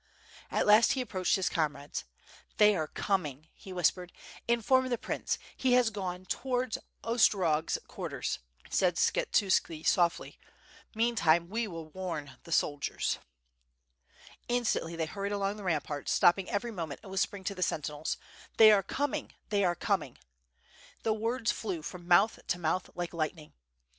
At 0.49 0.65
last 0.65 0.93
he 0.93 1.01
approached 1.01 1.35
his 1.35 1.47
comrades, 1.47 2.05
"they 2.57 2.75
are 2.75 2.87
coming," 2.87 3.49
he 3.53 3.71
whispered. 3.71 4.11
"Inform 4.47 4.89
the 4.89 4.97
prince, 4.97 5.37
he 5.55 5.73
has 5.73 5.91
gone 5.91 6.25
towards 6.25 6.79
Ostrorog's 7.03 7.77
quarters," 7.87 8.39
said 8.71 8.95
Skshet 8.95 9.29
uski 9.33 9.85
softly, 9.85 10.39
"meantime 10.95 11.49
we 11.51 11.67
will 11.67 11.89
warn 11.91 12.37
the 12.45 12.51
soldiers." 12.51 13.19
Instantly 14.47 14.95
they 14.95 15.05
hurried 15.05 15.33
along 15.33 15.57
the 15.57 15.63
ramparts, 15.63 16.11
stopping 16.11 16.49
every 16.49 16.71
moment 16.71 16.99
and 17.03 17.11
whispering^ 17.13 17.45
to 17.45 17.53
the 17.53 17.61
sentinels: 17.61 18.17
"They 18.57 18.71
are 18.71 18.81
coming! 18.81 19.33
they 19.49 19.63
are 19.63 19.75
coming!" 19.75 20.17
The 21.03 21.13
words 21.13 21.51
flew 21.51 21.83
from 21.83 22.07
mouth 22.07 22.39
to 22.47 22.57
mouth 22.57 22.89
like 22.95 23.13
lightning. 23.13 23.53